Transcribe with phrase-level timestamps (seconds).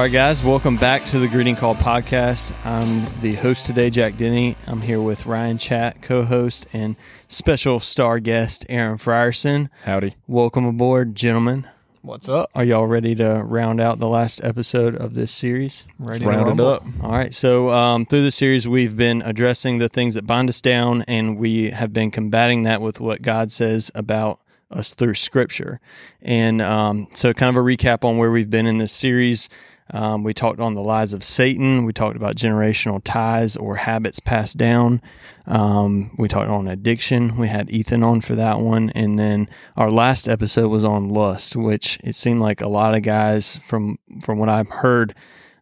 [0.00, 2.54] All right, guys, welcome back to the Greeting Call podcast.
[2.64, 4.56] I'm the host today, Jack Denny.
[4.66, 6.96] I'm here with Ryan Chat, co host, and
[7.28, 9.68] special star guest, Aaron Frierson.
[9.84, 10.16] Howdy.
[10.26, 11.68] Welcome aboard, gentlemen.
[12.00, 12.48] What's up?
[12.54, 15.84] Are y'all ready to round out the last episode of this series?
[15.98, 16.82] Ready Round it up.
[17.02, 17.34] All right.
[17.34, 21.36] So, um, through the series, we've been addressing the things that bind us down, and
[21.36, 24.40] we have been combating that with what God says about
[24.70, 25.78] us through Scripture.
[26.22, 29.50] And um, so, kind of a recap on where we've been in this series.
[29.92, 31.84] Um, we talked on the lies of Satan.
[31.84, 35.02] We talked about generational ties or habits passed down.
[35.46, 37.36] Um, we talked on addiction.
[37.36, 38.90] We had Ethan on for that one.
[38.90, 43.02] And then our last episode was on lust, which it seemed like a lot of
[43.02, 45.14] guys, from, from what I've heard,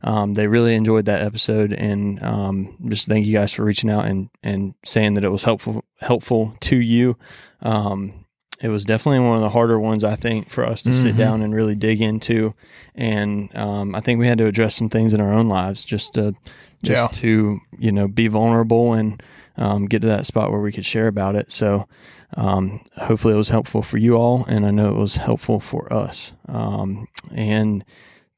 [0.02, 1.72] um, they really enjoyed that episode.
[1.72, 5.44] And um, just thank you guys for reaching out and, and saying that it was
[5.44, 7.16] helpful, helpful to you.
[7.62, 8.26] Um,
[8.60, 11.18] it was definitely one of the harder ones I think for us to sit Mhm.
[11.18, 12.54] down and really dig into,
[12.94, 16.14] and um, I think we had to address some things in our own lives just
[16.14, 16.34] to
[16.82, 17.20] just Yeah.
[17.20, 19.22] to you know be vulnerable and
[19.56, 21.50] um, get to that spot where we could share about it.
[21.50, 21.86] So
[22.36, 25.92] um, hopefully it was helpful for you all, and I know it was helpful for
[25.92, 26.32] us.
[26.46, 27.84] Um, and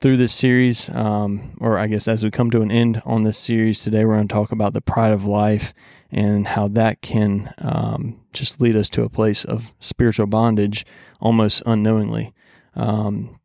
[0.01, 3.37] through this series, um, or I guess as we come to an end on this
[3.37, 5.75] series today, we're going to talk about the pride of life
[6.11, 10.85] and how that can um, just lead us to a place of spiritual bondage
[11.21, 12.33] almost unknowingly.
[12.75, 13.39] Um,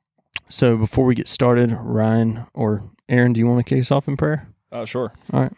[0.47, 4.07] so before we get started, Ryan or Aaron, do you want to kick us off
[4.07, 4.47] in prayer?
[4.71, 5.13] Oh, sure.
[5.31, 5.53] All right.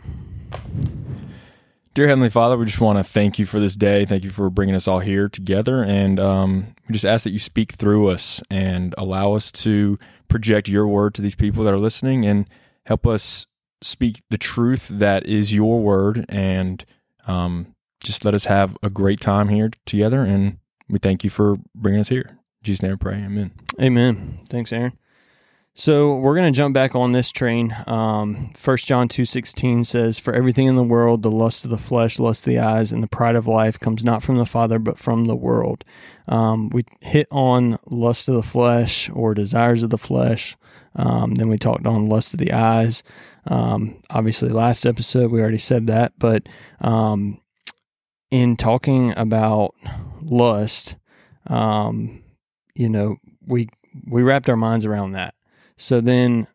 [1.94, 4.06] Dear Heavenly Father, we just want to thank you for this day.
[4.06, 5.82] Thank you for bringing us all here together.
[5.82, 9.98] And um, we just ask that you speak through us and allow us to
[10.28, 12.48] project your word to these people that are listening and
[12.86, 13.48] help us
[13.82, 16.24] speak the truth that is your word.
[16.30, 16.86] And
[17.28, 20.24] um, just let us have a great time here together.
[20.24, 20.58] And
[20.90, 22.26] we thank you for bringing us here.
[22.30, 23.16] In Jesus' name I pray.
[23.16, 23.52] Amen.
[23.80, 24.40] Amen.
[24.50, 24.94] Thanks, Aaron.
[25.80, 27.76] So we're going to jump back on this train.
[27.86, 32.18] Um, 1 John 2.16 says, For everything in the world, the lust of the flesh,
[32.18, 34.98] lust of the eyes, and the pride of life comes not from the Father, but
[34.98, 35.84] from the world.
[36.28, 40.58] Um, we hit on lust of the flesh or desires of the flesh.
[40.98, 43.04] Um, then we talked on lust of the eyes.
[43.46, 46.14] Um, obviously, last episode, we already said that.
[46.18, 46.44] But
[46.82, 47.40] um,
[48.32, 49.76] in talking about
[50.22, 50.96] lust,
[51.46, 52.24] um,
[52.74, 53.70] you know, we
[54.06, 55.34] we wrapped our minds around that.
[55.78, 56.48] So then,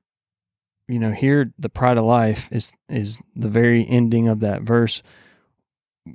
[0.88, 5.02] you know, here the pride of life is is the very ending of that verse.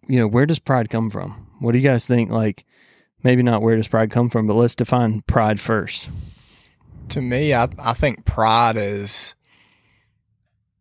[0.07, 1.47] You know, where does pride come from?
[1.59, 2.29] What do you guys think?
[2.29, 2.65] Like,
[3.23, 6.09] maybe not where does pride come from, but let's define pride first.
[7.09, 9.35] To me, I, I think pride is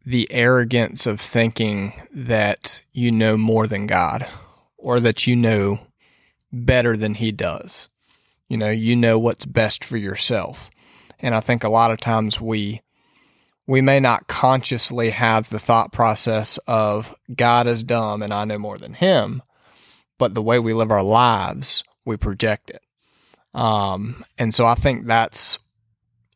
[0.04, 4.28] the arrogance of thinking that you know more than God
[4.76, 5.80] or that you know
[6.52, 7.88] better than He does.
[8.48, 10.70] You know, you know what's best for yourself.
[11.18, 12.82] And I think a lot of times we
[13.66, 18.58] we may not consciously have the thought process of God is dumb and I know
[18.58, 19.42] more than him,
[20.18, 22.82] but the way we live our lives, we project it.
[23.54, 25.58] Um, and so I think that's,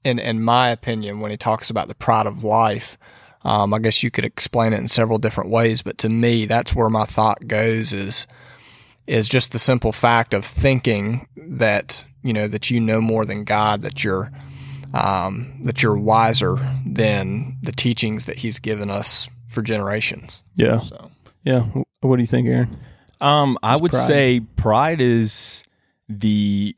[0.04, 2.98] in in my opinion, when he talks about the pride of life,
[3.42, 6.74] um, I guess you could explain it in several different ways, but to me, that's
[6.74, 8.26] where my thought goes is
[9.06, 13.44] is just the simple fact of thinking that you know that you know more than
[13.44, 14.30] God, that you're
[14.92, 20.42] um, that you're wiser than the teachings that He's given us for generations.
[20.54, 21.10] Yeah, So
[21.44, 21.62] yeah.
[22.00, 22.76] What do you think, Aaron?
[23.20, 24.06] Um, I would pride?
[24.06, 25.64] say pride is
[26.08, 26.76] the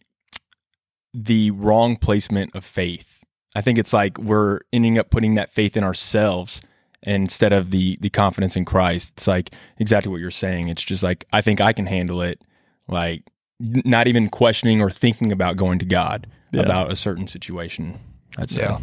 [1.14, 3.11] the wrong placement of faith.
[3.54, 6.60] I think it's like we're ending up putting that faith in ourselves
[7.02, 9.12] instead of the the confidence in Christ.
[9.16, 10.68] It's like exactly what you're saying.
[10.68, 12.40] It's just like I think I can handle it.
[12.88, 13.24] Like
[13.60, 16.62] not even questioning or thinking about going to God Yeah.
[16.62, 18.00] about a certain situation.
[18.36, 18.78] That's yeah,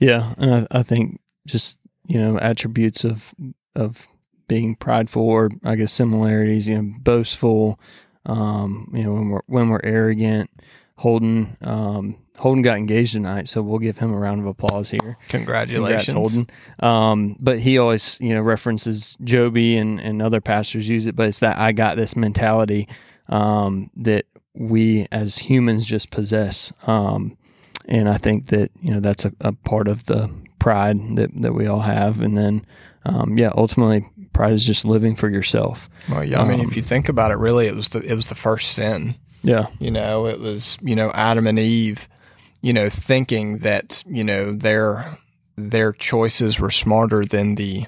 [0.00, 3.34] Yeah, and I, I think just you know attributes of
[3.74, 4.06] of
[4.48, 6.66] being prideful, or I guess similarities.
[6.68, 7.78] You know, boastful.
[8.24, 10.50] Um, you know, when we're when we're arrogant.
[10.98, 15.18] Holden, um, Holden got engaged tonight, so we'll give him a round of applause here.
[15.28, 16.16] Congrats, congratulations.
[16.16, 16.50] Holden.
[16.80, 21.28] Um, but he always, you know, references Joby and, and other pastors use it, but
[21.28, 22.88] it's that I got this mentality
[23.28, 26.72] um, that we as humans just possess.
[26.86, 27.36] Um,
[27.84, 31.52] and I think that, you know, that's a, a part of the pride that, that
[31.52, 32.20] we all have.
[32.20, 32.66] And then,
[33.04, 35.88] um, yeah, ultimately, pride is just living for yourself.
[36.10, 38.14] Well, yeah, I mean, Um, if you think about it, really, it was the it
[38.14, 39.14] was the first sin.
[39.42, 39.66] Yeah.
[39.78, 42.08] You know, it was you know Adam and Eve,
[42.62, 45.18] you know, thinking that you know their
[45.56, 47.86] their choices were smarter than the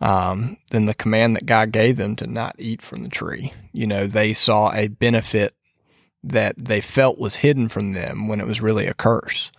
[0.00, 3.52] um, than the command that God gave them to not eat from the tree.
[3.72, 5.54] You know, they saw a benefit
[6.22, 9.50] that they felt was hidden from them when it was really a curse,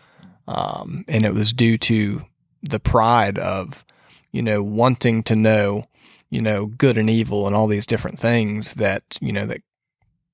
[0.48, 2.24] um, and it was due to
[2.62, 3.86] the pride of,
[4.32, 5.86] you know, wanting to know,
[6.30, 9.62] you know, good and evil and all these different things that, you know, that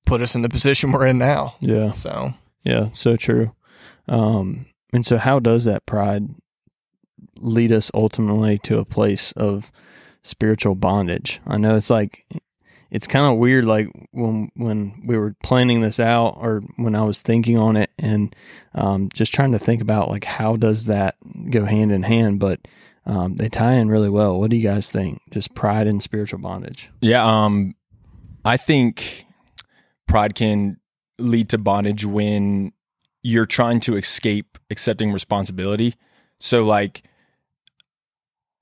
[0.06, 1.56] put us in the position we're in now.
[1.60, 1.92] Yeah.
[1.92, 3.54] So, Yeah, so true.
[4.08, 6.30] Um, and so, how does that pride
[7.40, 9.72] lead us ultimately to a place of
[10.24, 11.42] spiritual bondage?
[11.46, 12.24] I know it's like
[12.92, 13.66] it's kind of weird.
[13.66, 17.92] Like when when we were planning this out, or when I was thinking on it,
[18.00, 18.36] and
[18.74, 21.16] um, just trying to think about like how does that
[21.50, 22.60] go hand in hand, but.
[23.08, 24.40] Um, they tie in really well.
[24.40, 25.22] What do you guys think?
[25.30, 26.90] Just pride and spiritual bondage.
[27.02, 27.76] Yeah, um,
[28.44, 29.25] I think
[30.08, 30.78] pride can
[31.18, 32.74] lead to bondage when
[33.24, 35.96] you're trying to escape accepting responsibility.
[36.40, 37.04] So, like,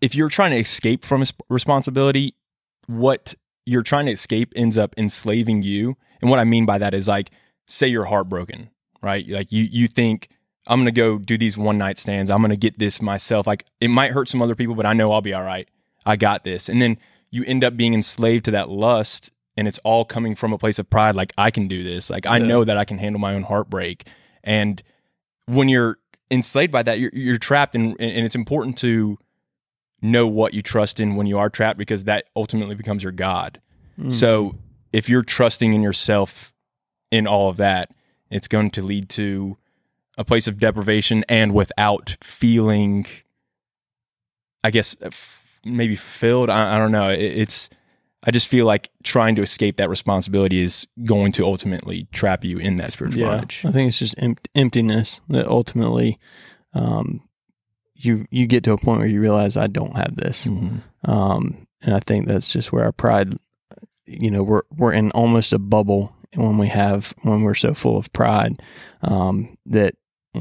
[0.01, 2.35] if you're trying to escape from responsibility,
[2.87, 3.35] what
[3.65, 5.95] you're trying to escape ends up enslaving you.
[6.21, 7.31] And what I mean by that is like,
[7.67, 8.69] say you're heartbroken,
[9.01, 9.27] right?
[9.27, 10.29] Like you you think
[10.67, 12.29] I'm gonna go do these one night stands.
[12.29, 13.47] I'm gonna get this myself.
[13.47, 15.67] Like it might hurt some other people, but I know I'll be all right.
[16.05, 16.69] I got this.
[16.69, 16.97] And then
[17.31, 20.79] you end up being enslaved to that lust, and it's all coming from a place
[20.79, 21.15] of pride.
[21.15, 22.09] Like I can do this.
[22.09, 22.45] Like I Yeah.
[22.47, 24.07] know that I can handle my own heartbreak.
[24.43, 24.81] And
[25.45, 25.99] when you're
[26.31, 29.17] enslaved by that, you're, you're trapped, and, and it's important to
[30.01, 33.61] know what you trust in when you are trapped because that ultimately becomes your God.
[33.99, 34.11] Mm.
[34.11, 34.55] So
[34.91, 36.51] if you're trusting in yourself
[37.11, 37.91] in all of that,
[38.29, 39.57] it's going to lead to
[40.17, 43.05] a place of deprivation and without feeling,
[44.63, 47.09] I guess, f- maybe filled I, I don't know.
[47.09, 47.69] It, it's,
[48.25, 52.57] I just feel like trying to escape that responsibility is going to ultimately trap you
[52.57, 53.63] in that spiritual yeah, bondage.
[53.65, 56.19] I think it's just em- emptiness that ultimately
[56.73, 57.21] um,
[57.95, 60.81] you you get to a point where you realize I don't have this, Mhm.
[61.05, 63.35] um, and I think that's just where our pride,
[64.05, 67.97] you know, we're we're in almost a bubble when we have when we're so full
[67.97, 68.61] of pride
[69.01, 69.95] um, that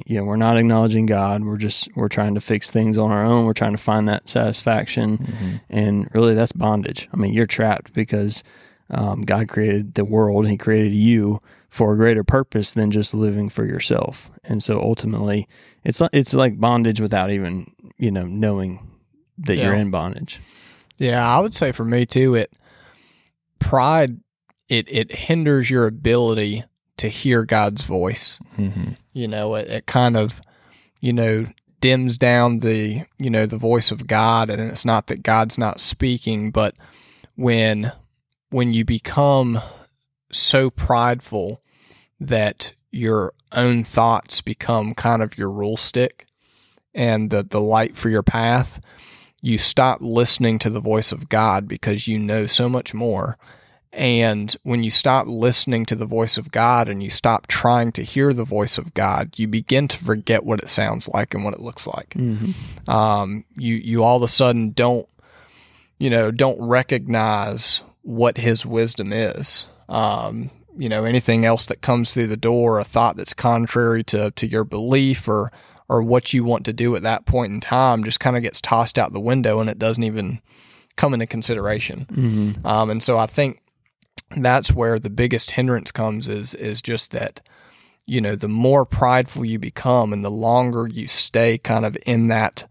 [0.07, 1.45] you know we're not acknowledging God.
[1.45, 3.45] We're just we're trying to fix things on our own.
[3.45, 5.61] We're trying to find that satisfaction, Mhm.
[5.71, 7.09] and really that's bondage.
[7.13, 8.43] I mean, you're trapped because
[8.91, 10.47] um, God created the world.
[10.49, 11.41] He created you
[11.71, 14.31] for a greater purpose than just living for yourself.
[14.45, 15.49] And so ultimately,
[15.85, 18.87] it's li- it's like bondage without even you know knowing
[19.39, 20.41] that you're in bondage.
[20.99, 22.53] yeah, I would say for me too, it
[23.59, 24.19] pride
[24.69, 26.65] it it hinders your ability
[26.99, 28.39] to hear God's voice.
[28.57, 28.97] Mhm.
[29.13, 30.41] You know, it, it kind of,
[31.01, 31.47] you know,
[31.81, 34.51] dims down the, you know, the voice of God.
[34.51, 36.75] And it's not that God's not speaking, but
[37.35, 37.93] when,
[38.51, 39.61] when you become
[40.31, 41.61] so prideful
[42.21, 46.27] that your own thoughts become kind of your rule stick
[46.95, 48.81] and the, the light for your path,
[49.41, 53.37] you stop listening to the voice of God because you know so much more.
[53.93, 58.03] And when you stop listening to the voice of God and you stop trying to
[58.03, 61.53] hear the voice of God, you begin to forget what it sounds like and what
[61.53, 62.11] it looks like.
[62.11, 62.91] Mm-hmm.
[62.91, 65.07] Um, you you all of a sudden don't
[65.99, 69.67] you know don't recognize what His wisdom is.
[69.91, 74.31] Um, you know anything else that comes through the door, a thought that's contrary to
[74.31, 75.53] to your belief or
[75.91, 78.63] or what you want to do at that point in time, just kind of gets
[78.63, 80.41] tossed out the window and it doesn't even
[80.97, 82.07] come into consideration.
[82.11, 82.67] Mm-hmm.
[82.67, 83.62] Um, and so I think
[84.39, 87.41] that's where the biggest hindrance comes is is just that
[88.07, 92.29] you know the more prideful you become and the longer you stay kind of in
[92.29, 92.69] that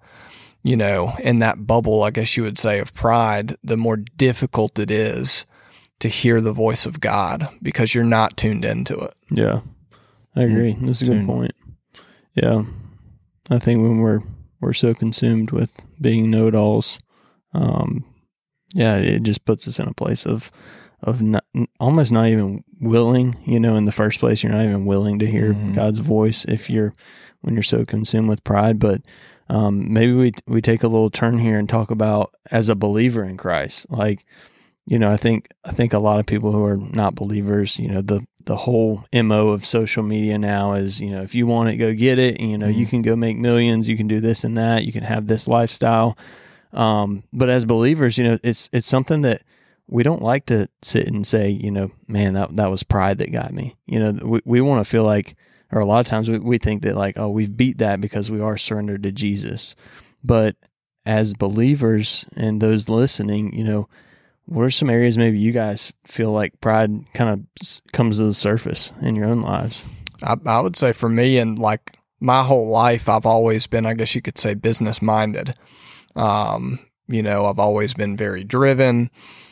[0.64, 4.80] you know in that bubble I guess you would say of pride the more difficult
[4.80, 5.46] it is
[6.02, 9.14] to hear the voice of God because you're not tuned into it.
[9.30, 9.62] Yeah,
[10.36, 10.76] I agree.
[10.82, 11.54] That's a good point.
[12.36, 12.64] Yeah,
[13.50, 14.22] I think when we're
[14.60, 17.00] we're so consumed with being know-it-alls,
[17.54, 18.04] um,
[18.74, 20.52] yeah, it just puts us in a place of
[21.04, 21.44] of not,
[21.80, 23.38] almost not even willing.
[23.46, 25.74] You know, in the first place, you're not even willing to hear Mhm.
[25.74, 26.94] God's voice if you're
[27.42, 28.78] when you're so consumed with pride.
[28.80, 29.02] But
[29.50, 33.24] um, maybe we we take a little turn here and talk about as a believer
[33.24, 34.22] in Christ, like
[34.88, 37.88] you know, I think I think a lot of people who are not believers, you
[37.88, 41.70] know, the the whole mo of social media now is, you know, if you want
[41.70, 42.40] it, go get it.
[42.40, 42.90] You know, you Mhm.
[42.90, 46.18] can go make millions, you can do this and that, you can have this lifestyle.
[46.74, 49.42] Um, but as believers, you know, it's it's something that
[49.88, 53.32] we don't like to sit and say, you know, man, that that was pride that
[53.32, 53.76] got me.
[53.86, 55.36] You know, we we want to feel like,
[55.72, 58.32] or a lot of times we, we think that like, oh, we've beat that because
[58.32, 59.76] we are surrendered to Jesus.
[60.24, 60.56] But
[61.06, 63.90] as believers and those listening, you know,
[64.46, 68.34] what are some areas maybe you guys feel like pride kind of comes to the
[68.34, 69.86] surface in your own lives?
[70.24, 73.94] I, I would say for me and like my whole life, I've always been, I
[73.94, 75.56] guess you could say, business minded.
[76.16, 79.10] Um, you know, I've always been very driven,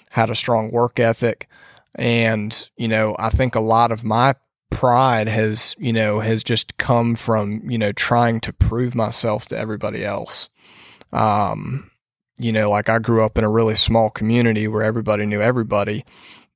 [0.09, 1.47] had a strong work ethic,
[1.95, 4.35] and you know, I think a lot of my
[4.69, 9.57] pride has, you know, has just come from you know trying to prove myself to
[9.57, 10.49] everybody else.
[11.11, 11.89] Um,
[12.37, 16.05] you know, like I grew up in a really small community where everybody knew everybody,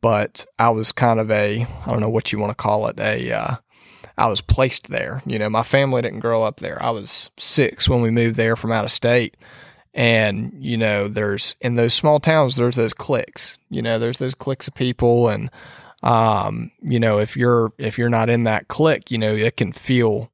[0.01, 2.99] but I was kind of a, I don't know what you want to call it,
[2.99, 3.55] a, uh,
[4.17, 5.21] I was placed there.
[5.25, 6.81] You know, my family didn't grow up there.
[6.81, 9.35] I was six when we moved there from out of state.
[9.93, 14.33] And, you know, there's in those small towns, there's those cliques, you know, there's those
[14.33, 15.29] cliques of people.
[15.29, 15.51] And,
[16.01, 19.71] um, you know, if you're, if you're not in that clique, you know, it can
[19.71, 20.31] feel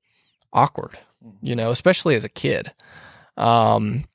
[0.53, 0.97] awkward,
[1.41, 2.71] you know, especially as a kid.
[3.35, 4.05] Um,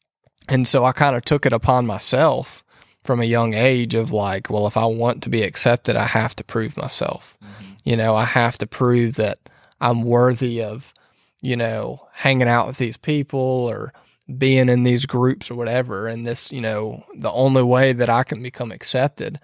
[0.48, 2.64] and so I kind of took it upon myself
[3.04, 6.34] from a young age of like, well, if I want to be accepted, I have
[6.36, 7.36] to prove myself.
[7.44, 7.72] Mm-hmm.
[7.84, 9.38] You know, I have to prove that
[9.80, 10.94] I'm worthy of,
[11.42, 13.92] you know, hanging out with these people or
[14.38, 16.06] being in these groups or whatever.
[16.08, 19.38] And this, you know, the only way that I can become accepted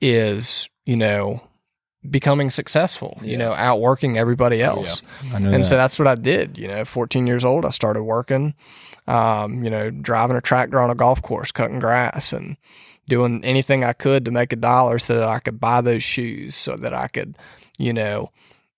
[0.00, 1.42] is, you know,
[2.08, 3.30] becoming successful, yeah.
[3.30, 5.02] you know, outworking everybody else.
[5.24, 5.64] Yeah, and that.
[5.66, 6.58] so that's what I did.
[6.58, 8.54] You know, 14 years old, I started working,
[9.06, 12.56] um, you know, driving a tractor on a golf course, cutting grass and
[13.08, 16.54] doing anything I could to make a dollar so that I could buy those shoes,
[16.54, 17.36] so that I could,
[17.78, 18.30] you know,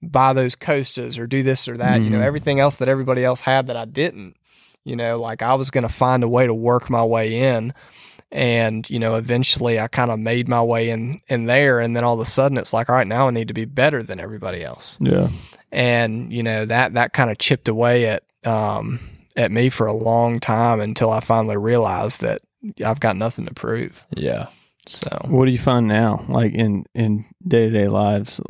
[0.02, 2.04] buy those coasters or do this or that, mm-hmm.
[2.04, 2.26] you know, mm-hmm.
[2.26, 4.36] everything else that everybody else had that I didn't,
[4.86, 7.74] you know, like I was going to find a way to work my way in.
[8.30, 11.80] And, you know, eventually I kind of made my way in, in there.
[11.80, 13.64] And then all of a sudden it's like, all right, now I need to be
[13.64, 14.96] better than everybody else.
[15.00, 15.28] Yeah.
[15.72, 19.00] And, you know, that, that kind of chipped away at, um,
[19.36, 22.40] at me for a long time until I finally realized that
[22.84, 24.04] I've got nothing to prove.
[24.16, 24.46] Yeah.
[24.86, 28.40] So, what do you find now, like in in day to day lives,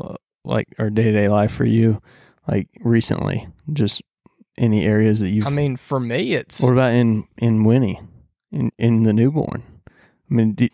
[0.45, 2.02] like or day to day life for you,
[2.47, 3.49] like recently?
[3.73, 4.02] Just
[4.59, 5.43] any areas that you.
[5.45, 6.61] I mean, for me, it's.
[6.61, 8.01] What about in in Winnie,
[8.53, 9.63] in in the newborn?
[10.31, 10.69] I mean, do,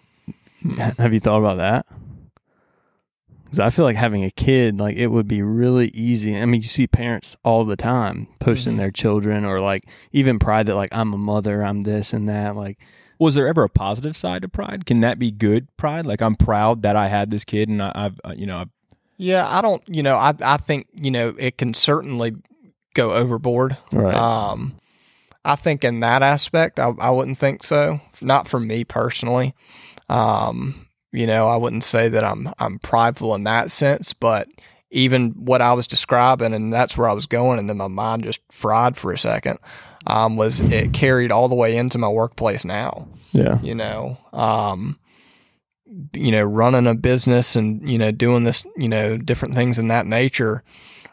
[0.62, 0.74] hmm.
[0.74, 1.86] have you thought about that?
[3.44, 6.34] Because I feel like having a kid, like it would be really easy.
[6.38, 8.78] I mean, you see parents all the time posting mm-hmm.
[8.78, 12.56] their children, or like even pride that like I'm a mother, I'm this and that.
[12.56, 12.78] Like,
[13.18, 14.86] was there ever a positive side to pride?
[14.86, 16.06] Can that be good pride?
[16.06, 18.70] Like I'm proud that I had this kid, and I, have uh, you know, I've,
[19.18, 22.32] yeah, I don't, you know, I I think you know it can certainly
[22.94, 23.76] go overboard.
[23.92, 24.14] Right.
[24.14, 24.76] Um,
[25.44, 28.00] I think in that aspect, I, I wouldn't think so.
[28.20, 29.54] Not for me personally.
[30.08, 34.48] Um, you know, I wouldn't say that I'm I'm prideful in that sense, but
[34.90, 38.24] even what I was describing, and that's where I was going, and then my mind
[38.24, 39.58] just fried for a second
[40.06, 43.08] um, was it carried all the way into my workplace now.
[43.32, 43.60] Yeah.
[43.62, 44.98] You know, um,
[46.14, 49.88] you know, running a business and, you know, doing this, you know, different things in
[49.88, 50.62] that nature.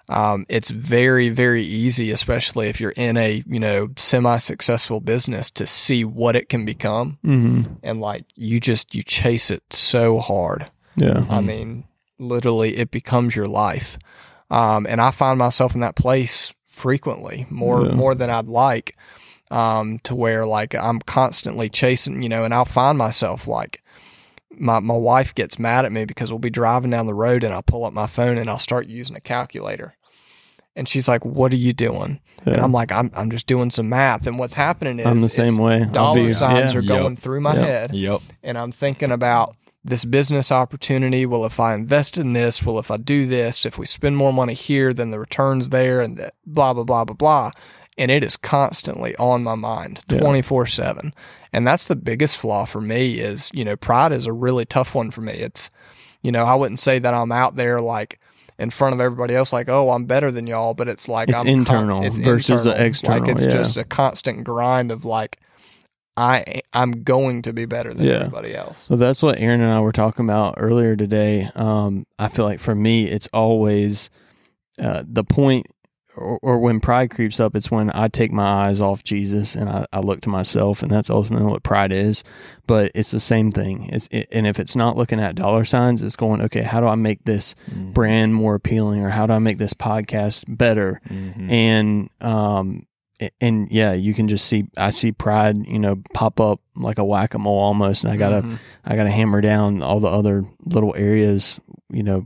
[0.09, 5.51] Um, it's very, very easy, especially if you're in a, you know, semi successful business
[5.51, 7.19] to see what it can become.
[7.23, 7.73] Mm-hmm.
[7.83, 10.69] And like you just, you chase it so hard.
[10.97, 11.25] Yeah.
[11.29, 11.85] I mean,
[12.17, 13.99] literally, it becomes your life.
[14.49, 17.93] Um, and I find myself in that place frequently, more yeah.
[17.93, 18.97] more than I'd like.
[19.51, 23.83] Um, to where like I'm constantly chasing, you know, and I'll find myself like
[24.51, 27.51] my my wife gets mad at me because we'll be driving down the road and
[27.51, 29.95] I'll pull up my phone and I'll start using a calculator.
[30.75, 32.53] And she's like, "What are you doing?" Yeah.
[32.53, 35.29] And I'm like, "I'm I'm just doing some math." And what's happening is I'm the
[35.29, 35.85] same way.
[35.91, 36.79] Dollar be, signs yeah.
[36.79, 37.19] are going yep.
[37.19, 37.65] through my yep.
[37.65, 37.95] head.
[37.95, 38.21] Yep.
[38.43, 41.25] And I'm thinking about this business opportunity.
[41.25, 44.33] Well, if I invest in this, well, if I do this, if we spend more
[44.33, 47.51] money here, then the returns there, and that blah blah blah blah blah.
[47.97, 51.13] And it is constantly on my mind, twenty four seven.
[51.51, 53.19] And that's the biggest flaw for me.
[53.19, 55.33] Is you know, pride is a really tough one for me.
[55.33, 55.71] It's
[56.21, 58.19] you know, I wouldn't say that I'm out there like
[58.59, 61.39] in front of everybody else, like, oh, I'm better than y'all, but it's like it's
[61.39, 62.85] I'm internal con- it's versus internal.
[62.85, 63.19] external.
[63.21, 63.51] Like it's yeah.
[63.53, 65.39] just a constant grind of like
[66.17, 68.15] I I'm going to be better than yeah.
[68.15, 68.79] everybody else.
[68.79, 71.49] So that's what Aaron and I were talking about earlier today.
[71.55, 74.09] Um, I feel like for me, it's always
[74.77, 75.67] uh, the point,
[76.15, 79.69] or, or, when pride creeps up, it's when I take my eyes off Jesus and
[79.69, 82.23] I, I, look to myself, and that's ultimately what pride is.
[82.67, 83.89] But it's the same thing.
[83.91, 86.63] It's it, and if it's not looking at dollar signs, it's going okay.
[86.63, 87.91] How do I make this mm-hmm.
[87.91, 90.99] brand more appealing, or how do I make this podcast better?
[91.09, 91.51] Mm-hmm.
[91.51, 92.87] And um,
[93.41, 97.05] and yeah, you can just see I see pride, you know, pop up like a
[97.05, 98.55] whack a mole almost, and I gotta mm-hmm.
[98.85, 102.25] I gotta hammer down all the other little areas, you know,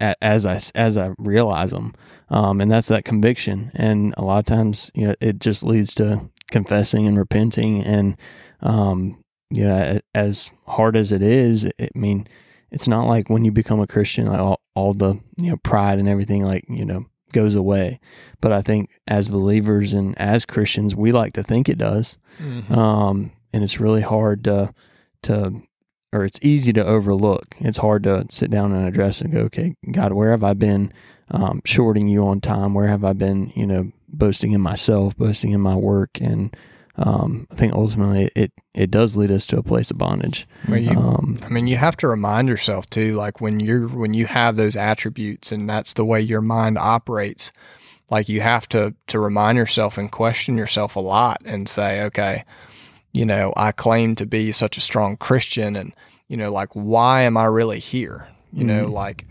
[0.00, 1.94] as I as I realize them,
[2.28, 3.70] um, and that's that conviction.
[3.74, 7.82] And a lot of times, you know, it just leads to confessing and repenting.
[7.82, 8.16] And
[8.60, 12.26] um, you know, as hard as it is, I mean,
[12.70, 15.98] it's not like when you become a Christian, like all, all the you know pride
[15.98, 18.00] and everything, like you know goes away.
[18.40, 22.16] But I think as believers and as Christians, we like to think it does.
[22.38, 22.74] Mm-hmm.
[22.74, 24.72] Um, and it's really hard to,
[25.24, 25.60] to,
[26.14, 27.56] or it's easy to overlook.
[27.58, 30.92] It's hard to sit down and address and go, okay, God, where have I been
[31.30, 32.72] um, shorting you on time?
[32.74, 36.20] Where have I been, you know, boasting in myself, boasting in my work?
[36.20, 36.56] And
[36.96, 40.46] um, I think ultimately it it does lead us to a place of bondage.
[40.68, 44.14] Well, you, Um, I mean, you have to remind yourself too, like when you're when
[44.14, 47.50] you have those attributes and that's the way your mind operates.
[48.10, 52.44] Like you have to to remind yourself and question yourself a lot and say, okay,
[53.14, 55.94] you know, I claim to be such a strong Christian, and
[56.28, 58.28] you know, like why am I really here?
[58.52, 58.92] You know, Mhm.
[58.92, 59.26] like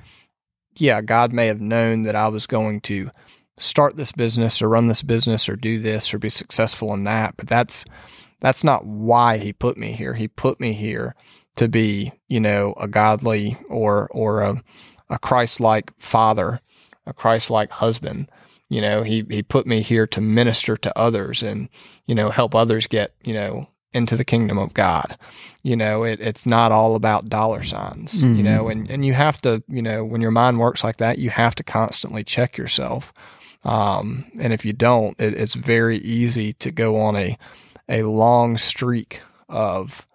[0.78, 3.12] yeah, God may have known that I was going to
[3.60, 7.36] start this business or run this business or do this or be successful in that,
[7.38, 7.86] but that's
[8.40, 10.16] that's not why he put me here.
[10.16, 11.14] He put me here
[11.58, 14.62] to be, you know, a godly or or a
[15.10, 16.60] a Christ-like father,
[17.06, 18.30] a Christ-like husband.
[18.70, 21.70] You know, he he put me here to minister to others and,
[22.08, 25.18] you know, help others get, you know, into the kingdom of God.
[25.62, 28.38] You know, it, it's not all about dollar signs, Mhm.
[28.38, 31.20] you know, and, and you have to, you know, when your mind works like that,
[31.20, 33.14] you have to constantly check yourself.
[33.64, 37.38] Um, and if you don't, it, it's very easy to go on a,
[37.88, 40.06] a long streak of,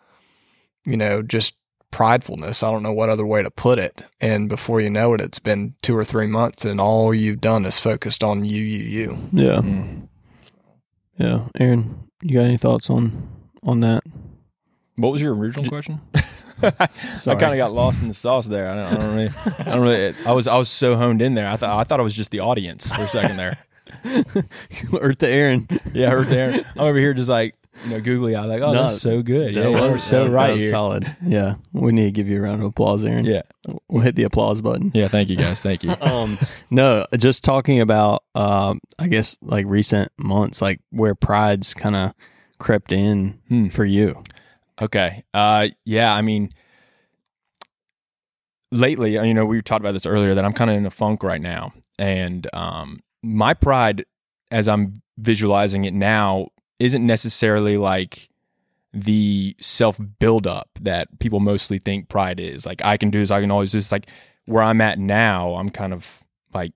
[0.85, 1.54] you know, just
[1.90, 2.62] pridefulness.
[2.62, 4.02] I don't know what other way to put it.
[4.20, 7.64] And before you know it, it's been two or three months and all you've done
[7.64, 9.18] is focused on you, you, you.
[9.32, 10.08] yeah, Mm.
[11.16, 11.47] yeah.
[11.58, 13.26] Aaron, you got any thoughts on
[13.68, 14.02] on that?
[14.96, 16.00] What was your original question?
[16.62, 16.70] I
[17.16, 18.68] kind of got lost in the sauce there.
[18.68, 19.30] I don't, I don't really.
[19.58, 20.14] I don't really.
[20.26, 20.48] I was.
[20.48, 21.48] I was so honed in there.
[21.48, 21.78] I thought.
[21.78, 23.58] I thought it was just the audience for a second there.
[24.92, 25.68] or to Aaron.
[25.92, 26.64] Yeah, I heard there.
[26.76, 29.54] I'm over here just like you know googly eye, like oh No, that's so good.
[29.54, 30.70] Yeah, That was- were so that right here.
[30.70, 31.16] Solid.
[31.25, 33.25] Yeah, we need to give you a round of applause, Aaron.
[33.25, 33.42] Yeah,
[33.88, 34.90] we'll hit the applause button.
[34.94, 35.06] yeah.
[35.06, 35.62] Thank you guys.
[35.62, 35.90] Thank you.
[36.00, 36.38] um
[36.70, 42.12] no just talking about um i guess like recent months like where pride's kind of
[42.58, 43.68] crept in Hmm.
[43.68, 44.22] for you
[44.80, 45.24] Okay.
[45.34, 46.14] Uh, yeah.
[46.14, 46.52] I mean,
[48.70, 51.22] lately, you know, we talked about this earlier that I'm kind of in a funk
[51.22, 54.04] right now, and um, my pride,
[54.50, 58.28] as I'm visualizing it now, isn't necessarily like
[58.92, 62.64] the self buildup that people mostly think pride is.
[62.66, 63.92] Like I can do this, I can always do this.
[63.92, 64.09] Like
[64.46, 66.22] where I'm at now, I'm kind of
[66.54, 66.72] like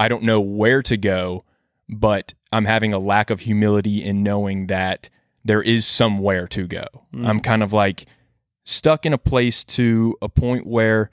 [0.00, 1.44] I don't know where to go,
[1.92, 5.08] but I'm having a lack of humility in knowing that
[5.44, 6.84] there is somewhere to go.
[7.14, 7.26] Mm.
[7.28, 8.06] I'm kind of like
[8.64, 11.10] stuck in a place to a point where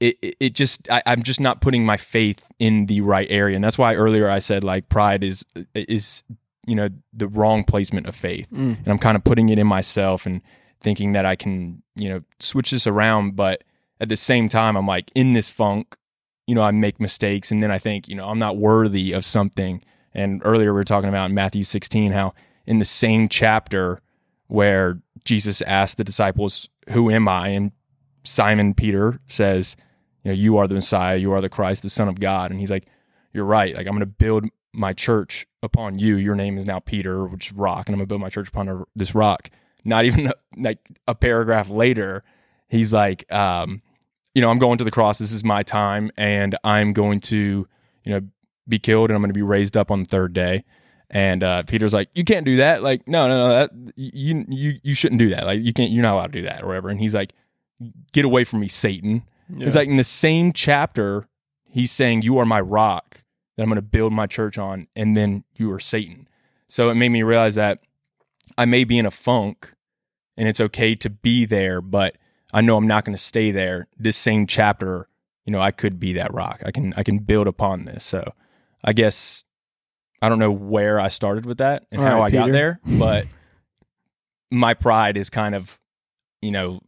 [0.00, 3.54] it it, it just I, I'm just not putting my faith in the right area,
[3.54, 6.22] and that's why earlier I said like pride is is
[6.66, 8.78] you know the wrong placement of faith, Mm.
[8.78, 10.42] and I'm kind of putting it in myself and
[10.80, 13.62] thinking that I can you know switch this around, but
[14.00, 15.96] at the same time I'm like in this funk,
[16.46, 19.24] you know I make mistakes, and then I think you know I'm not worthy of
[19.24, 19.82] something.
[20.16, 22.34] And earlier we were talking about in Matthew 16 how
[22.66, 24.00] in the same chapter
[24.46, 27.48] where Jesus asked the disciples, Who am I?
[27.48, 27.72] And
[28.24, 29.76] Simon Peter says,
[30.22, 32.50] You know, you are the Messiah, you are the Christ, the Son of God.
[32.50, 32.86] And he's like,
[33.32, 33.74] You're right.
[33.74, 36.16] Like, I'm going to build my church upon you.
[36.16, 38.48] Your name is now Peter, which is rock, and I'm going to build my church
[38.48, 39.50] upon this rock.
[39.84, 42.24] Not even like a paragraph later,
[42.68, 43.82] he's like, um,
[44.34, 45.18] You know, I'm going to the cross.
[45.18, 47.68] This is my time, and I'm going to,
[48.04, 48.20] you know,
[48.68, 50.64] be killed and I'm going to be raised up on the third day.
[51.10, 52.82] And uh, Peter's like, "You can't do that.
[52.82, 53.48] Like, no, no, no.
[53.48, 55.44] That you you you shouldn't do that.
[55.44, 55.92] Like, you can't.
[55.92, 57.32] You're not allowed to do that or whatever." And he's like,
[58.12, 59.22] "Get away from me, Satan."
[59.58, 61.28] It's like in the same chapter,
[61.68, 63.22] he's saying, "You are my rock
[63.56, 66.26] that I'm going to build my church on," and then you are Satan.
[66.66, 67.80] So it made me realize that
[68.56, 69.74] I may be in a funk,
[70.36, 72.16] and it's okay to be there, but
[72.54, 73.88] I know I'm not going to stay there.
[73.98, 75.08] This same chapter,
[75.44, 76.62] you know, I could be that rock.
[76.64, 78.04] I can I can build upon this.
[78.04, 78.32] So
[78.82, 79.44] I guess
[80.22, 82.80] I don't know where I started with that and All how right, I got there,
[82.86, 83.26] but
[84.50, 85.78] my pride is kind of,
[86.40, 86.80] you know,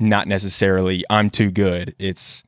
[0.00, 1.94] not necessarily I'm too good.
[1.98, 2.42] It's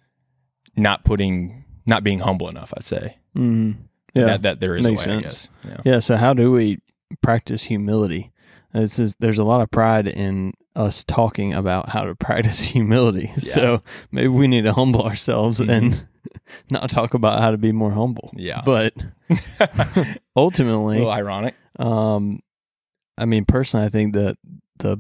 [0.77, 2.73] not putting, not being humble enough.
[2.77, 3.77] I'd say Mhm.
[4.15, 5.17] yeah that that there is makes a way.
[5.17, 5.49] I sense.
[5.65, 5.71] guess.
[5.85, 5.93] Yeah.
[5.93, 6.79] yeah so how do we
[7.23, 8.31] practice humility
[8.75, 13.31] this is there's a lot of pride in us talking about how to practice humility
[13.37, 16.07] so maybe we need to humble ourselves and
[16.71, 18.63] not talk about how to be more humble Yeah.
[18.65, 18.95] but
[19.61, 21.55] a ultimately little ironic.
[21.79, 22.41] Um,
[23.19, 24.37] I mean, personally, I think that
[24.79, 24.99] the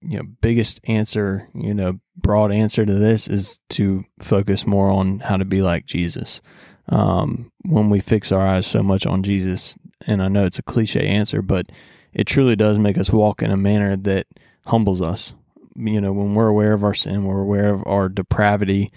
[0.00, 5.20] you know biggest answer, you know, broad answer to this is to focus more on
[5.20, 6.40] how to be like Jesus.
[6.88, 10.62] Um, when we fix our eyes so much on Jesus, and I know it's a
[10.62, 11.66] cliche answer, but
[12.12, 14.26] it truly does make us walk in a manner that
[14.66, 15.32] humbles us.
[15.76, 18.92] You know, when we're aware of our sin, we're aware of our depravity.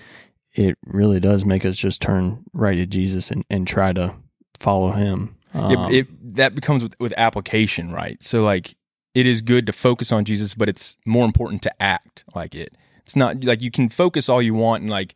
[0.54, 4.16] It really does make us just turn right to Jesus and, and try to
[4.60, 5.36] follow Him.
[5.54, 8.22] Um, it that becomes with, with application, right?
[8.24, 8.76] So like
[9.16, 12.76] it is good to focus on Jesus, but it's more important to act like it.
[13.04, 15.16] It's not like you can focus all you want and like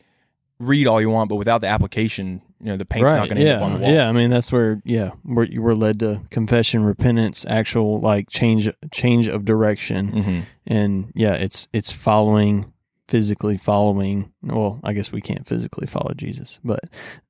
[0.60, 3.44] read all you want, but without the application, you know the paint's not going to
[3.44, 3.94] yeah, end up on the wall.
[3.94, 8.30] Yeah, I mean that's where yeah, we're, you were led to confession, repentance, actual like
[8.30, 12.72] change change of direction, hmm and yeah, it's it's following
[13.08, 14.32] physically following.
[14.44, 16.82] Well, I guess we can't physically follow Jesus, but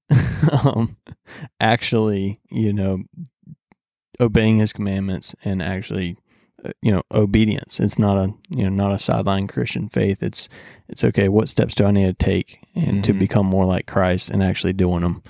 [0.52, 0.98] um,
[1.60, 3.04] actually, you know,
[4.20, 6.18] obeying His commandments and actually,
[6.82, 7.80] you know, obedience.
[7.80, 10.22] It's not a you know not a sideline Christian faith.
[10.22, 10.48] It's
[10.88, 11.28] it's okay.
[11.30, 13.20] What steps do I need to take and to Mhm.
[13.20, 15.24] become more like Christ and actually doing them?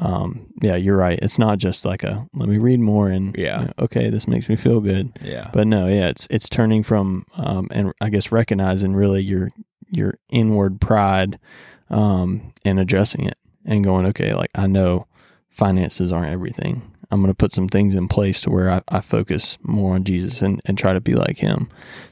[0.00, 1.18] Um, yeah, you're right.
[1.20, 3.60] It's not just like a let me read more and Yeah.
[3.60, 5.18] you know, okay, this makes me feel good.
[5.22, 5.50] Yeah.
[5.52, 9.48] But no, yeah, it's it's turning from um, and I guess recognizing really your
[9.90, 11.38] your inward pride
[11.90, 15.06] um, and addressing it and going, okay, like I know
[15.48, 16.82] finances aren't everything.
[17.10, 20.04] I'm going to put some things in place to where I, I focus more on
[20.04, 21.68] Jesus and, and try to be like Him.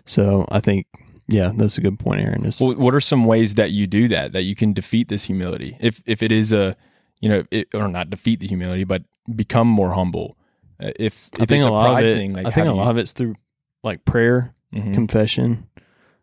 [0.06, 0.86] So I think,
[1.28, 2.46] yeah, that's a good point, Aaron.
[2.46, 5.24] It's, Well, what are some ways that you do that that you can defeat this
[5.24, 5.76] humility?
[5.80, 6.76] If if it is a,
[7.20, 9.02] you know, it, or not defeat the humility, but
[9.34, 10.36] become more humble.
[10.80, 12.16] Uh, if, if I think it's a lot of it.
[12.16, 13.34] thing, like I think a lot you- of it's through
[13.82, 14.94] like prayer, Mhm.
[14.94, 15.66] confession,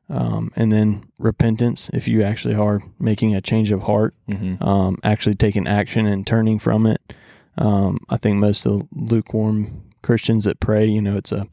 [0.09, 1.89] um, and then repentance.
[1.93, 4.61] If you actually are making a change of heart, Mhm.
[4.65, 7.01] um, actually taking action and turning from it.
[7.57, 11.47] Um, I think most of the lukewarm Christians that pray, you know, it's a,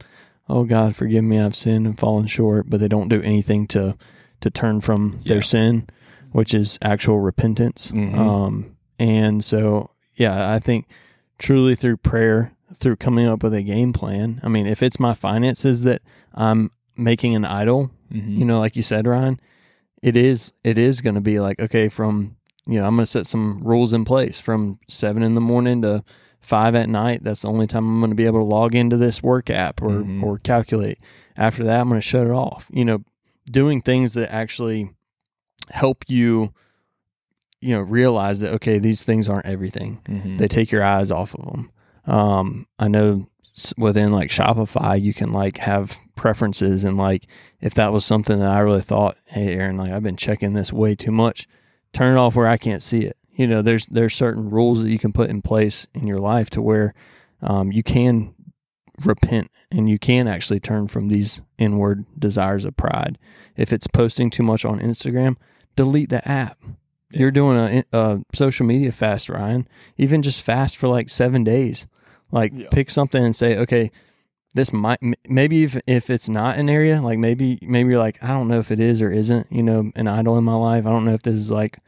[0.48, 3.96] oh God, forgive me, I've sinned and fallen short, but they don't do anything to
[4.40, 5.34] to turn from Yeah.
[5.34, 5.86] their sin,
[6.32, 7.90] which is actual repentance.
[7.90, 8.16] Mhm.
[8.18, 10.86] Um, and so, yeah, I think
[11.38, 14.40] truly through prayer, through coming up with a game plan.
[14.42, 16.00] I mean, if it's my finances that
[16.34, 18.38] I'm making an idol, Mhm.
[18.38, 19.38] you know, like you said, Ryan,
[20.02, 23.10] it is it is going to be like okay, from you know, I'm going to
[23.10, 26.04] set some rules in place from seven in the morning to
[26.40, 27.22] five at night.
[27.24, 29.82] That's the only time I'm going to be able to log into this work app
[29.82, 30.22] or Mhm.
[30.22, 30.98] or calculate.
[31.36, 32.68] After that, I'm going to shut it off.
[32.72, 33.04] You know,
[33.50, 34.90] doing things that actually
[35.70, 36.52] help you,
[37.60, 40.38] you know, realize that okay, these things aren't everything Mhm.
[40.38, 41.70] they take your eyes off of them.
[42.06, 43.26] Um, I know
[43.76, 47.26] within like Shopify, you can like have preferences and like
[47.60, 50.72] if that was something that I really thought, hey Aaron, like I've been checking this
[50.72, 51.46] way too much,
[51.92, 53.16] turn it off where I can't see it.
[53.32, 56.50] You know, there's there's certain rules that you can put in place in your life
[56.50, 56.94] to where
[57.42, 58.34] um, you can
[59.04, 63.18] repent and you can actually turn from these inward desires of pride.
[63.56, 65.36] If it's posting too much on Instagram,
[65.76, 66.58] delete the app.
[67.10, 67.20] Yeah.
[67.20, 69.66] You're doing a, a social media fast, Ryan.
[69.96, 71.86] Even just fast for like seven days.
[72.30, 72.68] Like Yeah.
[72.70, 73.90] pick something and say, okay,
[74.54, 78.28] this might maybe if if it's not an area, like maybe maybe you're like, I
[78.28, 80.86] don't know if it is or isn't, you know, an idol in my life.
[80.86, 81.78] I don't know if this is like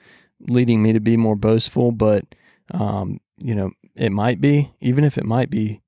[0.41, 2.25] leading me to be more boastful, but
[2.73, 4.73] um, you know, it might be.
[4.81, 5.81] Even if it might be,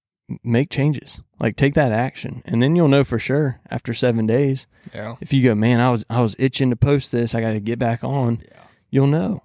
[0.43, 1.21] make changes.
[1.41, 4.67] Like take that action, and then you'll know for sure after seven days.
[4.95, 5.17] Yeah.
[5.21, 7.35] If you go, man, I was I was itching to post this.
[7.35, 8.41] I got to get back on.
[8.43, 8.61] Yeah.
[8.91, 9.43] You'll know,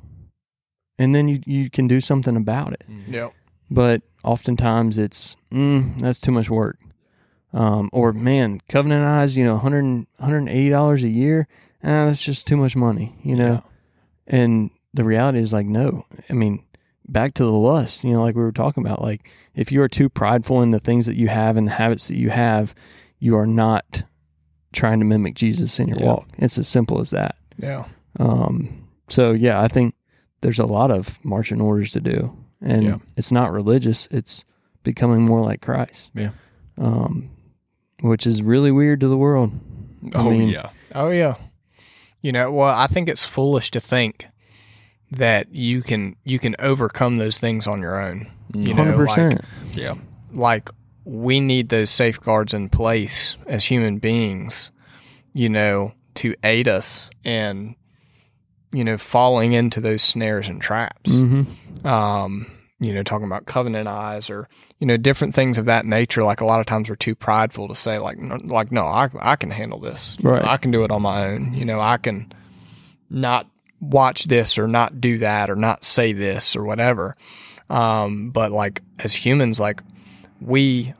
[0.98, 2.84] and then you you can do something about it.
[2.90, 3.12] Mhm.
[3.12, 3.34] Yep.
[3.72, 6.78] But oftentimes it's mm, that's too much work.
[7.52, 9.84] Um, or man, Covenant Eyes, you know, 100,
[10.18, 11.48] 180 dollars a year.
[11.84, 13.64] Ah, that's just too much money, you know.
[14.28, 16.06] And the reality is like, no.
[16.30, 16.64] I mean,
[17.08, 19.88] back to the lust, you know, like we were talking about, like if you are
[19.88, 22.76] too prideful in the things that you have and the habits that you have,
[23.18, 24.04] you are not
[24.72, 26.06] trying to mimic Jesus in your Yeah.
[26.06, 26.28] walk.
[26.38, 27.36] It's as simple as that.
[27.58, 27.86] Yeah.
[28.20, 29.96] Um, so yeah, I think
[30.42, 32.98] there's a lot of marching orders to do, and Yeah.
[33.18, 34.46] it's not religious; it's
[34.84, 36.12] becoming more like Christ.
[36.14, 36.30] Yeah.
[36.78, 37.30] Um,
[38.02, 39.52] which is really weird to the world.
[40.14, 40.70] I Oh mean- yeah.
[40.96, 41.36] Oh yeah.
[42.22, 44.28] You know, well, I think it's foolish to think
[45.12, 48.28] that you can you can overcome those things on your own.
[48.54, 49.42] You know, Hundred percent.
[49.74, 49.96] Yeah.
[50.34, 50.70] like
[51.06, 54.72] we need those safeguards in place as human beings,
[55.34, 57.76] you know, to aid us in,
[58.72, 61.12] you know, falling into those snares and traps.
[61.12, 61.88] Mm-hmm.
[61.88, 64.48] Um, you know, talking about covenant eyes or,
[64.80, 66.24] you know, different things of that nature.
[66.24, 69.10] Like a lot of times we're too prideful to say like, no, like, no, I,
[69.20, 70.18] I can handle this.
[70.24, 70.44] Right.
[70.44, 71.54] I can do it on my own.
[71.54, 72.32] You know, I can
[73.10, 73.48] not
[73.82, 77.16] watch this or not do that or not say this or whatever.
[77.70, 79.82] Um, but like as humans, like
[80.42, 80.94] we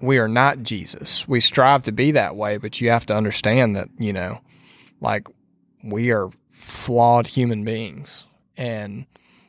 [0.00, 1.26] we are not Jesus.
[1.26, 4.40] We strive to be that way, but you have to understand that, you know,
[5.00, 5.26] like
[5.82, 8.26] we are flawed human beings.
[8.56, 9.06] And,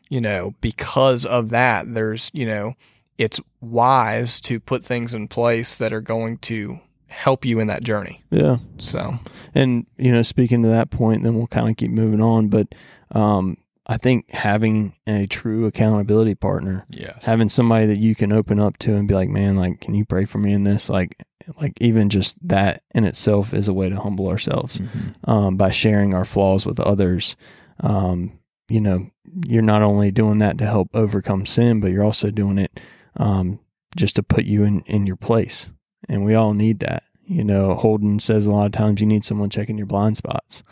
[0.09, 2.73] you know, because of that, there's, you know,
[3.17, 7.83] it's wise to put things in place that are going to help you in that
[7.83, 8.21] journey.
[8.29, 8.57] Yeah.
[8.77, 9.15] So,
[9.55, 12.49] And you know, speaking to that point, then we'll kind of keep moving on.
[12.49, 12.67] But
[13.11, 17.23] um, I think having a true accountability partner, Yes.
[17.25, 20.05] having somebody that you can open up to and be like, man, like, can you
[20.05, 20.89] pray for me in this?
[20.89, 21.17] Like,
[21.59, 25.15] like even just that in itself is a way to humble ourselves Mhm.
[25.29, 27.35] um, by sharing our flaws with others.
[27.79, 28.33] Um,
[28.69, 29.09] you know,
[29.47, 32.79] you're not only doing that to help overcome sin, but you're also doing it
[33.17, 33.59] um,
[33.95, 35.69] just to put you in, in your place.
[36.07, 37.03] And we all need that.
[37.25, 40.63] You know, Holden says a lot of times you need someone checking your blind spots.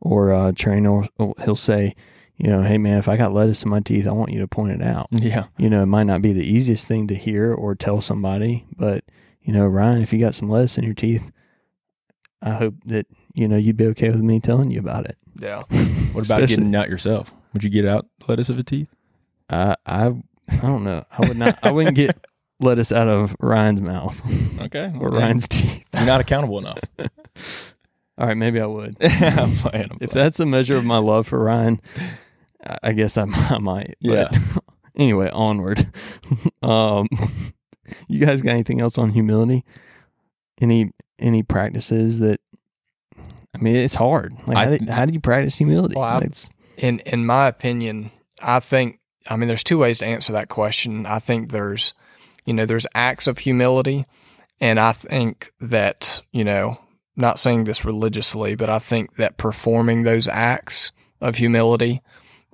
[0.00, 1.08] Or uh, trainer,
[1.44, 1.96] he'll say,
[2.36, 4.48] you know, hey man, if I got lettuce in my teeth, I want you to
[4.48, 5.08] point it out.
[5.10, 5.46] Yeah.
[5.56, 9.04] You know, it might not be the easiest thing to hear or tell somebody, but
[9.40, 11.30] you know, Ryan, if you got some lettuce in your teeth,
[12.42, 15.16] I hope that you know you'd be okay with me telling you about it.
[15.38, 15.62] Yeah.
[16.14, 17.34] What about getting out yourself?
[17.54, 18.88] Would you get out lettuce of a teeth?
[19.48, 20.06] I I
[20.48, 21.04] I don't know.
[21.10, 21.58] I would not.
[21.62, 22.26] I wouldn't get
[22.60, 24.20] lettuce out of Ryan's mouth
[24.60, 24.92] Okay.
[25.00, 25.84] or Ryan's teeth.
[25.94, 26.78] You're not accountable enough.
[28.18, 28.96] All right, maybe I would.
[29.02, 29.88] I'm playing.
[29.90, 31.80] I'm If that's a measure of my love for Ryan,
[32.82, 33.96] I- guess I, I might.
[34.00, 34.28] Yeah.
[34.30, 34.64] But
[34.96, 35.90] anyway, onward.
[36.62, 37.08] um,
[38.08, 39.64] you guys got anything else on humility?
[40.60, 42.40] Any any practices that?
[43.54, 44.34] I mean, it's hard.
[44.46, 45.94] Like, I- how, do, how do you practice humility?
[45.96, 48.10] Well, I- it's in in my opinion,
[48.40, 51.06] I think I mean there's two ways to answer that question.
[51.06, 51.94] I think there's
[52.44, 54.04] you know there's acts of humility,
[54.60, 56.78] and I think that you know
[57.16, 62.02] not saying this religiously, but I think that performing those acts of humility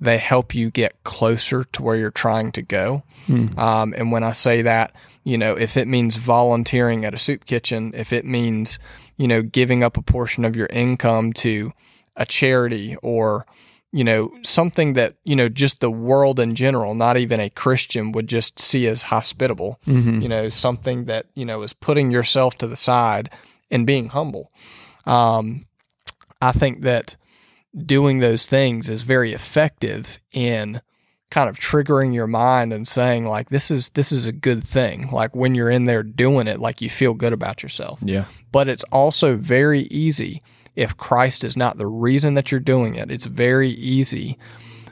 [0.01, 3.03] they help you get closer to where you're trying to go.
[3.27, 3.57] Hmm.
[3.57, 7.45] Um, and when I say that, you know, if it means volunteering at a soup
[7.45, 8.79] kitchen, if it means,
[9.15, 11.71] you know, giving up a portion of your income to
[12.15, 13.45] a charity or,
[13.93, 18.11] you know, something that, you know, just the world in general, not even a Christian
[18.13, 20.21] would just see as hospitable, Mhm.
[20.21, 23.29] you know, something that, you know, is putting yourself to the side
[23.69, 24.49] and being humble.
[25.05, 25.65] Um,
[26.41, 27.17] I think that
[27.75, 30.81] doing those things is very effective in
[31.29, 35.07] kind of triggering your mind and saying like this is this is a good thing
[35.13, 38.25] like when you're in there doing it like you feel good about yourself yeah.
[38.51, 40.41] but it's also very easy
[40.75, 44.37] if Christ is not the reason that you're doing it it's very easy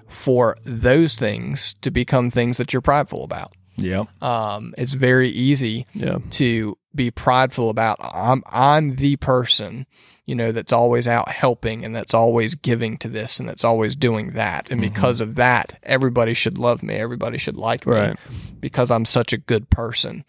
[0.08, 4.06] for those things to become things that you're prideful about Yeah.
[4.22, 6.18] um, it's very easy yeah.
[6.32, 9.86] to be prideful about I'm I'm the person,
[10.26, 13.96] you know, that's always out helping and that's always giving to this and that's always
[13.96, 14.72] doing that.
[14.72, 18.16] And because of that, everybody should love me, everybody should like me
[18.60, 20.26] because I'm such a good person.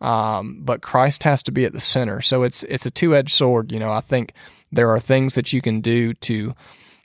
[0.00, 2.20] Um, but Christ has to be at the center.
[2.20, 3.90] So it's it's a two-edged sword, you know.
[3.90, 4.32] I think
[4.72, 6.52] there are things that you can do to,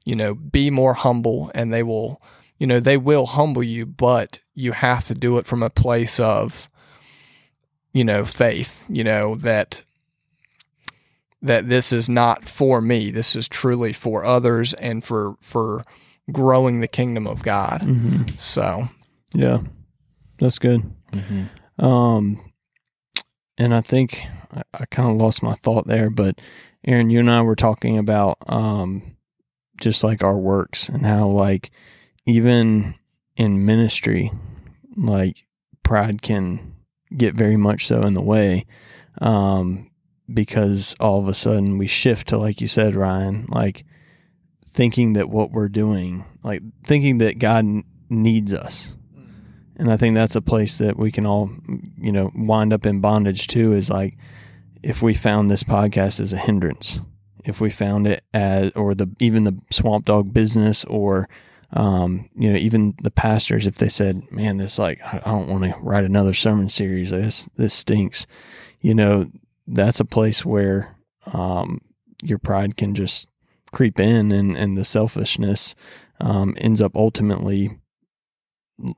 [0.05, 2.21] you know, be more humble and they will,
[2.57, 6.19] you know, they will humble you, but you have to do it from a place
[6.19, 6.69] of
[7.93, 9.83] you know, faith, you know, that
[11.41, 13.09] that this is not for me.
[13.11, 15.83] This is truly for others and for for
[16.31, 17.81] growing the kingdom of God.
[17.81, 18.85] hmm So,
[19.33, 19.59] Yeah.
[20.39, 20.81] That's good.
[21.11, 21.83] Mm-hmm.
[21.85, 22.50] Um,
[23.61, 26.41] and I think I, I kind of lost my thought there, but
[26.85, 29.15] Aaron, you and I were talking about um,
[29.79, 31.69] just like our works and how like
[32.25, 32.95] even
[33.35, 34.31] in ministry,
[34.97, 35.45] like
[35.83, 36.73] pride can
[37.15, 38.65] get very much so in the way,
[39.21, 39.91] um,
[40.33, 43.85] because all of a sudden we shift to like you said, Ryan, like
[44.73, 47.65] thinking that what we're doing, like thinking that God
[48.09, 48.95] needs us.
[49.77, 51.49] And I think that's a place that we can all,
[51.97, 53.73] you know, wind up in bondage too.
[53.73, 54.15] Is like
[54.83, 56.99] if we found this podcast as a hindrance,
[57.45, 61.29] if we found it as, or the even the Swamp Dog business, or
[61.73, 65.63] um, you know, even the pastors, if they said, "Man, this like I don't want
[65.63, 67.11] to write another sermon series.
[67.11, 68.27] This this stinks,"
[68.81, 69.31] you know,
[69.67, 70.95] that's a place where
[71.33, 71.81] um,
[72.21, 73.27] your pride can just
[73.71, 75.75] creep in, and and the selfishness
[76.19, 77.77] um, ends up ultimately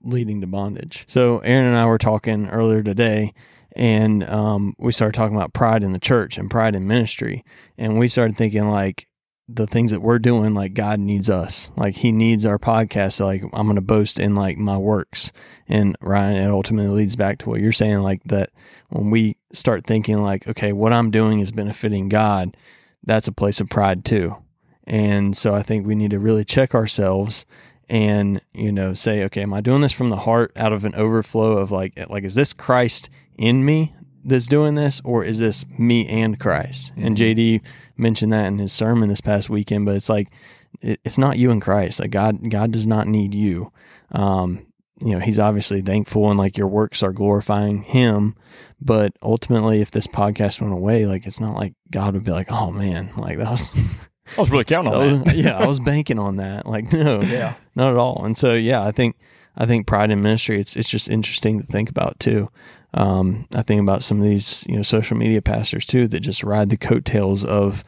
[0.02, 1.04] leading to bondage.
[1.08, 3.34] So Aaron and I were talking earlier today,
[3.76, 7.44] and um, we started talking about pride in the church and pride in ministry,
[7.78, 9.08] and we started thinking like
[9.50, 13.14] the things that we're doing, like God needs us, like He needs our podcast.
[13.14, 15.32] So like I'm going to boast in like my works,
[15.68, 18.52] and Ryan, it ultimately leads back to what you're saying, like that
[18.90, 22.56] when we start thinking like, okay, what I'm doing is benefiting God,
[23.04, 24.38] that's a place of pride too.
[24.86, 27.46] And so I think we need to really check ourselves
[27.90, 30.96] and you know say okay am i doing this from the heart out of an
[30.96, 33.94] overflow of like like is this christ in me
[34.26, 36.92] that's doing this or is this me and christ?
[36.96, 37.62] And jd
[37.98, 40.30] mentioned that in his sermon this past weekend but it's like
[40.82, 42.00] it, it's not you and christ.
[42.00, 43.72] Like god god does not need you.
[44.12, 44.66] Um
[45.02, 48.36] you know he's obviously thankful and like your works are glorifying him
[48.80, 52.52] but ultimately if this podcast went away like it's not like god would be like
[52.52, 53.74] oh man like that was
[54.38, 55.36] I was really counting on that.
[55.36, 56.66] yeah, I was banking on that.
[56.66, 57.56] Like, no, Yeah.
[57.76, 58.24] not at all.
[58.26, 59.16] And so, yeah, I think,
[59.58, 62.50] I think pride in ministry, it's, it's just interesting to think about too.
[62.96, 66.44] Um, I think about some of these, you know, social media pastors too, that just
[66.44, 67.84] ride the coattails of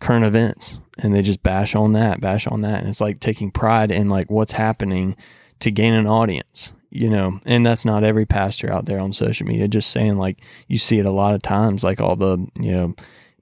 [0.00, 2.80] current events and they just bash on that, bash on that.
[2.80, 5.16] And it's like taking pride in like what's happening
[5.60, 9.46] to gain an audience, you know, and that's not every pastor out there on social
[9.46, 9.66] media.
[9.68, 12.94] Just saying like you see it a lot of times, like all the, you know,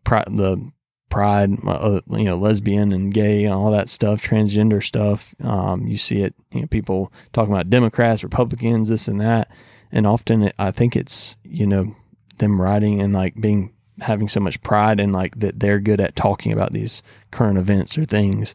[0.05, 0.71] pri- the
[1.09, 5.35] pride, uh, you know, lesbian and gay and all that stuff, transgender stuff.
[5.43, 9.51] Um, you see it, you know, people talking about Democrats, Republicans, this and that.
[9.91, 11.95] And often it, I think it's, you know,
[12.39, 16.15] them writing and like being having so much pride and like that they're good at
[16.15, 18.55] talking about these current events or things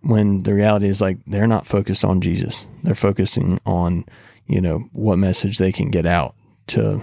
[0.00, 2.66] when the reality is like they're not focused on Jesus.
[2.84, 4.04] They're focusing on,
[4.46, 6.34] you know, what message they can get out
[6.68, 7.02] to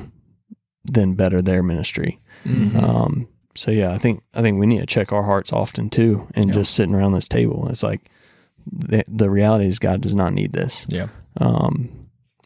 [0.85, 2.19] then better their ministry.
[2.45, 2.81] Mhm.
[2.81, 6.27] Um, so yeah, I think I think we need to check our hearts often too,
[6.35, 6.53] and Yeah.
[6.55, 7.67] just sitting around this table.
[7.69, 8.01] It's like
[8.71, 10.85] the the reality is God does not need this.
[10.89, 11.07] Yeah.
[11.37, 11.89] Um,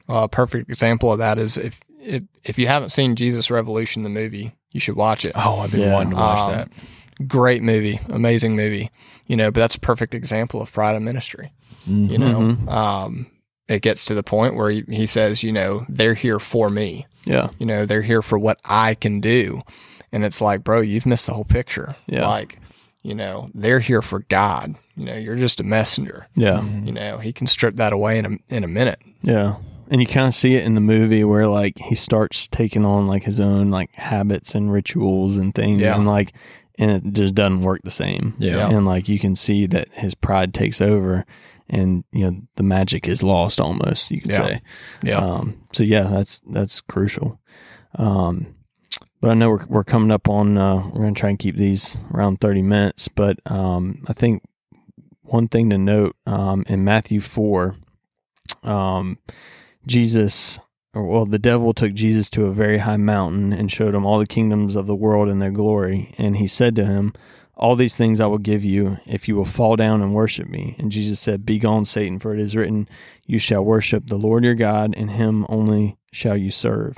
[0.08, 4.04] Well, a perfect example of that is if if if you haven't seen Jesus Revolution
[4.04, 5.34] the movie, you should watch it.
[5.36, 5.94] Oh, I've been Yeah.
[5.94, 6.70] wanting to watch Um, that.
[7.28, 8.90] Great movie, amazing movie.
[9.28, 11.52] You know, but that's a perfect example of pride of ministry.
[11.86, 12.70] You know, Mhm.
[12.72, 13.28] um,
[13.68, 17.06] it gets to the point where he, he says, you know, they're here for me.
[17.26, 19.62] yeah, You know, they're here for what I can do,
[20.12, 21.96] and it's like, bro, you've missed the whole picture.
[22.08, 22.28] Yeah.
[22.28, 22.60] Like,
[23.04, 24.76] you know, they're here for God.
[24.96, 26.28] You know, you're just a messenger.
[26.36, 29.00] yeah, You know, he can strip that away in a in a minute.
[29.22, 29.56] yeah.
[29.92, 33.08] And you kind of see it in the movie where like he starts taking on
[33.08, 35.96] like his own like habits and rituals and things, Yeah.
[35.96, 36.34] and like
[36.78, 38.36] and it just doesn't work the same.
[38.38, 38.70] Yeah.
[38.70, 41.26] and like you can see that his pride takes over,
[41.70, 44.12] and you know the magic is lost almost.
[44.12, 44.46] You could Yeah.
[44.46, 44.62] say.
[45.04, 45.18] Yeah.
[45.18, 47.40] Um, so yeah, that's that's crucial.
[47.96, 48.54] Um,
[49.22, 50.58] but I know we're we're coming up on.
[50.58, 53.08] Uh, we're going to try and keep these around thirty minutes.
[53.08, 54.44] But um, I think
[55.22, 57.76] one thing to note um, in Matthew four,
[58.64, 59.18] um,
[59.86, 60.60] Jesus,
[60.94, 64.20] or well, the devil took Jesus to a very high mountain and showed him all
[64.20, 67.14] the kingdoms of the world and their glory, and he said to him.
[67.62, 70.78] All these things I will give you if you will fall down and worship me.
[70.80, 72.88] And Jesus said, Begone, Satan, for it is written,
[73.26, 76.96] You shall worship the Lord your God, and him only shall you serve.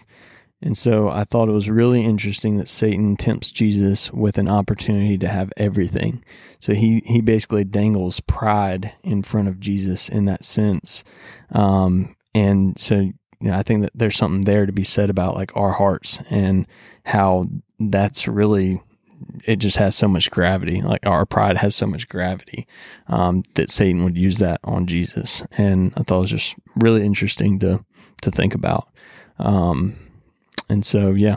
[0.61, 5.17] And so I thought it was really interesting that Satan tempts Jesus with an opportunity
[5.17, 6.23] to have everything.
[6.59, 11.03] So he, he basically dangles pride in front of Jesus in that sense.
[11.51, 15.35] Um, and so you know, I think that there's something there to be said about
[15.35, 16.67] like our hearts and
[17.05, 17.47] how
[17.79, 18.81] that's really
[19.45, 20.81] it just has so much gravity.
[20.81, 22.67] Like our pride has so much gravity
[23.07, 27.03] um, that Satan would use that on Jesus, and I thought it was just really
[27.03, 27.83] interesting to
[28.21, 28.89] to think about.
[29.39, 29.95] Um,
[30.71, 31.35] and so, yeah.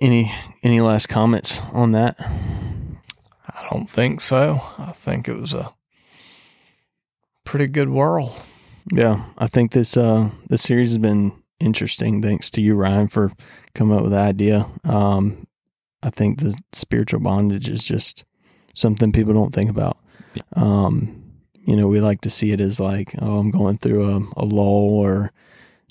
[0.00, 0.32] Any
[0.62, 2.16] any last comments on that?
[2.20, 4.60] I don't think so.
[4.78, 5.72] I think it was a
[7.44, 8.36] pretty good whirl.
[8.92, 12.22] Yeah, I think this uh this series has been interesting.
[12.22, 13.32] Thanks to you, Ryan, for
[13.74, 14.66] coming up with the idea.
[14.84, 15.46] Um,
[16.02, 18.24] I think the spiritual bondage is just
[18.74, 19.98] something people don't think about.
[20.54, 21.22] Um,
[21.66, 24.44] you know, we like to see it as like, oh, I'm going through a, a
[24.44, 25.32] lull, or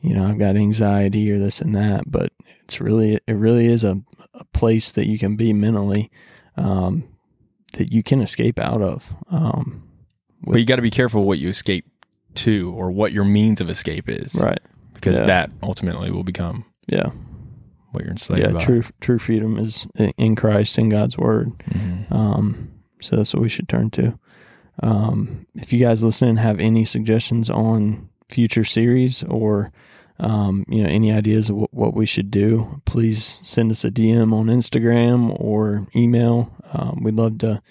[0.05, 2.03] you know, I've got anxiety, or this and that.
[2.09, 3.99] But it's really, it really is a,
[4.33, 6.11] a place that you can be mentally,
[6.57, 7.03] um,
[7.73, 9.13] that you can escape out of.
[9.29, 9.83] Um,
[10.43, 11.85] But you got to be careful what you escape
[12.35, 14.35] to or what your means of escape is.
[14.35, 14.59] right?
[14.93, 15.25] Because Yeah.
[15.25, 17.09] that ultimately will become Yeah.
[17.91, 18.63] what you're enslaved yeah, by.
[18.63, 19.87] true true freedom is
[20.17, 21.49] in Christ in God's word.
[21.69, 22.11] Mhm.
[22.11, 22.67] Um,
[22.99, 24.17] so that's what we should turn to.
[24.83, 29.71] Um, if you guys listening have any suggestions on future series or
[30.19, 33.91] um, you know any ideas of what, what we should do, please send us a
[33.91, 36.51] DM on Instagram or email.
[36.71, 37.61] Um, we'd love to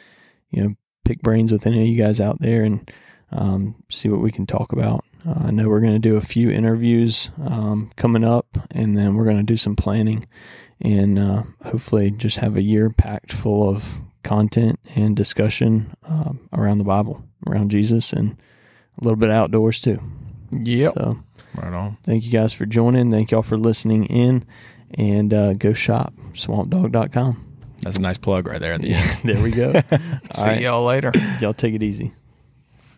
[0.51, 2.91] you know pick brains with any of you guys out there and
[3.33, 5.05] um, see what we can talk about.
[5.27, 9.15] Uh, I know we're going to do a few interviews um, coming up, and then
[9.15, 10.27] we're going to do some planning
[10.81, 16.79] and uh, hopefully just have a year packed full of content and discussion um, around
[16.79, 18.37] the Bible, around Jesus, and
[19.01, 19.99] a little bit outdoors too.
[20.51, 20.95] Yep.
[20.95, 21.19] So
[21.57, 21.97] Right on.
[22.03, 23.11] thank you guys for joining.
[23.11, 24.45] Thank y'all for listening in,
[24.95, 27.41] and uh, go shop swampdog.com.
[27.83, 29.19] That's a nice plug right there at the end.
[29.25, 29.73] there we go.
[29.91, 31.13] See right, y'all later.
[31.41, 32.13] y'all take it easy.